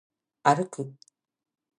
[0.41, 0.95] 歩く